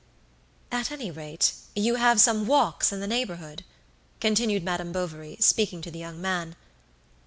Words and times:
"At 0.71 0.89
any 0.89 1.11
rate, 1.11 1.53
you 1.75 1.93
have 1.93 2.19
some 2.19 2.47
walks 2.47 2.91
in 2.91 3.01
the 3.01 3.07
neighbourhood?" 3.07 3.63
continued 4.19 4.63
Madame 4.63 4.91
Bovary, 4.91 5.37
speaking 5.39 5.79
to 5.83 5.91
the 5.91 5.99
young 5.99 6.19
man. 6.19 6.55